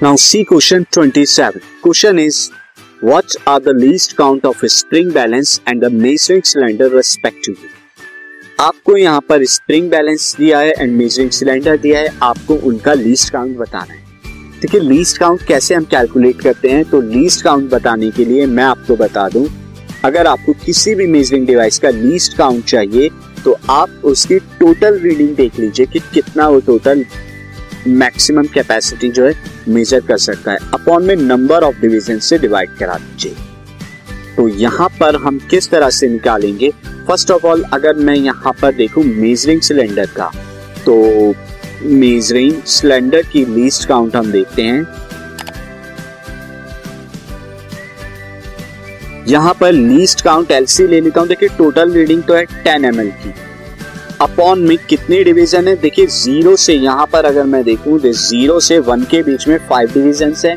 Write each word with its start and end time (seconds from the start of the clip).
Now 0.00 0.16
see 0.16 0.44
question 0.44 0.86
27. 0.90 1.62
Question 1.80 2.18
is, 2.18 2.50
what 3.00 3.36
are 3.46 3.60
the 3.60 3.72
least 3.72 4.16
count 4.16 4.44
of 4.44 4.60
a 4.64 4.68
spring 4.68 5.12
balance 5.12 5.60
and 5.66 5.80
the 5.80 5.88
measuring 5.88 6.42
cylinder 6.42 6.88
respectively? 6.90 7.68
आपको 8.60 8.96
यहाँ 8.96 9.20
पर 9.28 9.44
spring 9.44 9.90
balance 9.90 10.34
दिया 10.38 10.58
है 10.58 10.72
and 10.78 10.92
measuring 10.96 11.30
cylinder 11.30 11.76
दिया 11.76 12.00
है, 12.00 12.08
आपको 12.22 12.54
उनका 12.68 12.92
लीस्ट 12.94 13.32
काउंट 13.32 13.56
बताना 13.58 13.94
है 13.94 14.02
देखिए 14.60 14.80
लीस्ट 14.80 15.18
काउंट 15.18 15.42
कैसे 15.48 15.74
हम 15.74 15.84
कैलकुलेट 15.90 16.40
करते 16.42 16.70
हैं 16.70 16.84
तो 16.90 17.00
लीस्ट 17.00 17.42
काउंट 17.44 17.70
बताने 17.70 18.10
के 18.10 18.24
लिए 18.24 18.46
मैं 18.46 18.64
आपको 18.64 18.96
बता 18.96 19.28
दूँ, 19.28 19.46
अगर 20.04 20.26
आपको 20.26 20.52
किसी 20.64 20.94
भी 20.94 21.06
मेजरिंग 21.06 21.46
डिवाइस 21.46 21.78
का 21.78 21.90
लीस्ट 21.90 22.36
काउंट 22.38 22.64
चाहिए 22.64 23.10
तो 23.44 23.56
आप 23.70 24.00
उसकी 24.04 24.38
टोटल 24.60 24.98
रीडिंग 25.00 25.34
देख 25.36 25.58
लीजिए 25.58 25.86
कि 25.86 26.00
कितना 26.14 26.48
वो 26.48 26.60
टोटल 26.66 27.04
मैक्सिमम 27.86 28.46
कैपेसिटी 28.54 29.08
जो 29.08 29.26
है 29.26 29.34
मेजर 29.68 30.00
कर 30.00 30.18
सकता 30.18 30.52
है। 30.52 30.58
अपॉन 30.74 31.04
में 31.04 31.16
नंबर 31.16 31.64
ऑफ़ 31.64 31.80
डिविजन 31.80 32.18
से 32.18 32.38
डिवाइड 32.38 32.76
करा 32.78 32.94
दीजिए। 32.94 33.34
तो 34.36 34.48
यहाँ 34.50 34.88
पर 35.00 35.16
हम 35.16 35.38
किस 35.50 35.70
तरह 35.70 35.90
से 35.90 36.08
निकालेंगे? 36.08 36.70
फ़र्स्ट 37.08 37.30
ऑफ़ 37.30 37.46
ऑल 37.46 37.62
अगर 37.72 37.94
मैं 37.96 38.14
यहाँ 38.14 38.52
पर 38.62 38.74
देखूँ 38.74 39.04
मेजरिंग 39.04 39.60
सिलेंडर 39.60 40.06
का 40.16 40.30
तो 40.86 40.94
मेजरिंग 41.84 42.62
सिलेंडर 42.68 43.22
की 43.22 43.44
लीस्ट 43.46 43.88
काउंट 43.88 44.16
हम 44.16 44.30
देखते 44.32 44.62
हैं। 44.62 44.82
यहाँ 49.28 49.54
पर 49.54 49.72
लीस्ट 49.72 50.20
काउंट 50.20 50.50
एलसी 50.50 50.86
ले 50.86 51.00
लेता 51.00 51.20
हूँ। 51.20 51.28
देखिए 51.28 51.48
टोटल 51.58 51.92
रीडिंग 51.92 52.22
तो 52.22 52.34
है 52.34 52.44
10 52.64 52.84
एम 52.84 53.00
की। 53.12 53.34
अपॉन 54.24 54.60
में 54.60 54.76
कितनी 54.88 55.22
डिवीज़न 55.24 55.68
है? 55.68 55.74
देखिए 55.76 56.06
ज़ीरो 56.08 56.54
से 56.56 56.74
यहाँ 56.74 57.06
पर 57.12 57.24
अगर 57.24 57.44
मैं 57.46 57.62
देखूँ 57.64 57.98
तो 58.00 58.12
ज़ीरो 58.12 58.58
से 58.60 58.78
वन 58.80 59.02
के 59.10 59.22
बीच 59.22 59.46
में 59.48 59.56
फाइव 59.68 59.92
डिविजन 59.94 60.34
है। 60.44 60.56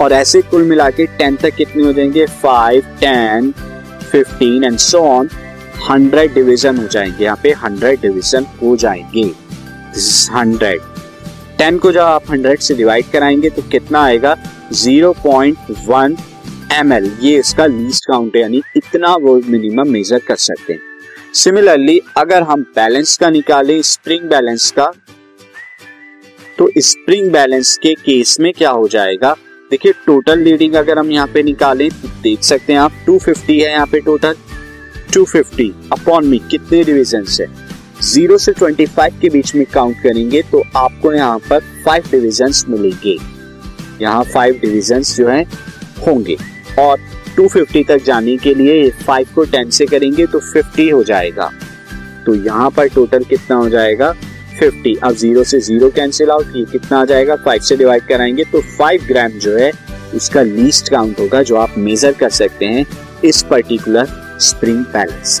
और 0.00 0.12
ऐसे 0.12 0.40
कुल 0.42 0.62
मिला 0.64 0.88
के 0.90 1.06
टेन 1.18 1.36
तक 1.36 1.54
कितने 1.56 1.82
हो 1.84 1.92
जाएँगे? 1.92 2.26
Five 2.26 2.86
ten 3.00 3.50
fifteen 4.10 4.64
and 4.64 4.78
so 4.78 5.00
on 5.00 5.28
hundred 5.88 6.34
division 6.34 6.76
हो 6.76 6.86
जाएँगे। 6.86 7.24
यहाँ 7.24 7.38
पे 7.42 7.52
हंड्रेड 7.54 8.00
डिवीज़न 8.00 8.46
हो 8.62 8.76
जाएँगे। 8.76 9.22
हंड्रेड 10.32 10.80
टेन 11.58 11.78
को 11.78 11.92
जब 11.92 12.00
आप 12.00 12.30
हंड्रेड 12.30 12.60
से 12.60 12.74
डिवाइड 12.74 13.10
कराएँगे 13.12 13.50
तो 13.50 13.62
कितना 13.62 14.02
आएगा? 14.04 14.36
ज़ीरो 14.72 15.12
पॉइंट 15.24 15.70
वन 15.88 16.16
एम 16.72 16.92
ये 16.92 17.38
इसका 17.38 17.66
लीस्ट 17.66 18.06
काउंट 18.06 18.36
है, 18.36 18.42
यानी 18.42 18.62
इतना 18.76 19.14
वो 19.16 19.40
मिनिमम 19.46 19.90
मेजर 19.90 20.18
कर 20.18 20.36
सकते 20.36 20.72
हैं। 20.72 20.80
सिमिलरली 21.34 22.00
अगर 22.16 22.42
हम 22.42 22.60
बैलेंस 22.76 23.16
का 23.18 23.28
निकालें 23.30 23.80
स्प्रिंग 23.82 24.28
बैलेंस 24.28 24.70
का 24.70 24.84
तो 26.58 26.68
स्प्रिंग 26.78 27.30
बैलेंस 27.32 27.76
के 27.82 27.94
केस 27.94 28.36
में 28.40 28.52
क्या 28.52 28.70
हो 28.70 28.86
जाएगा? 28.88 29.32
देखिए 29.70 29.92
टोटल 30.06 30.44
रीडिंग 30.44 30.74
अगर 30.74 30.98
हम 30.98 31.10
यहाँ 31.10 31.26
पे 31.26 31.42
निकालें 31.42 31.88
तो 31.90 32.08
देख 32.22 32.42
सकते 32.42 32.72
हैं 32.72 32.80
आप 32.80 33.04
250 33.08 33.50
है 33.50 33.70
यहाँ 33.70 33.86
पे 33.86 34.00
टोटल 34.00 34.34
250 35.16 35.70
अपॉन 35.92 36.26
में 36.26 36.38
कितने 36.48 36.84
डिविजन 36.84 37.24
है? 37.40 37.46
ज़ीरो 38.02 38.38
से 38.38 38.52
25 38.52 39.20
के 39.20 39.28
बीच 39.28 39.54
में 39.54 39.66
काउंट 39.66 40.02
करेंगे 40.02 40.42
तो 40.42 40.62
आपको 40.76 41.12
यहाँ 41.12 41.38
पर 41.38 41.60
फाइव 41.84 42.04
डिविजन 42.10 42.52
मिलेंगे। 42.68 43.18
यहाँ 44.00 44.24
फाइव 44.24 44.58
डिविजन 44.62 45.02
जो 45.02 45.28
है, 45.28 45.42
होंगे। 46.06 46.36
और 46.78 47.00
250 47.38 47.84
तक 47.88 48.02
जाने 48.04 48.36
के 48.36 48.54
लिए 48.54 48.90
5 49.08 49.32
को 49.34 49.44
10 49.46 49.70
से 49.70 49.86
करेंगे 49.86 50.26
तो 50.26 50.40
50 50.52 50.92
हो 50.92 51.02
जाएगा। 51.04 51.50
तो 52.26 52.34
यहाँ 52.34 52.70
पर 52.70 52.88
टोटल 52.88 53.24
कितना 53.24 53.56
हो 53.56 53.68
जाएगा? 53.68 54.12
50 54.62 54.96
अब 55.02 55.14
ज़ीरो 55.14 55.44
से 55.44 55.60
ज़ीरो 55.60 55.90
कैंसिल 55.90 56.30
आउट 56.30 56.56
ये 56.56 56.64
कितना 56.64 57.00
आ 57.00 57.04
जाएगा? 57.04 57.36
5 57.44 57.68
से 57.68 57.76
डिवाइड 57.76 58.06
कराएँगे 58.08 58.44
तो 58.44 58.62
5 58.78 59.06
ग्राम 59.08 59.38
जो 59.38 59.56
है 59.56 59.70
उसका 60.14 60.42
लीस्ट 60.42 60.90
काउंट 60.90 61.20
होगा 61.20 61.42
जो 61.42 61.56
आप 61.56 61.74
मेजर 61.78 62.12
कर 62.12 62.30
सकते 62.30 62.66
हैं 62.66 62.86
इस 63.24 63.42
particular 63.50 64.08
spring 64.40 64.84
balance 64.84 65.40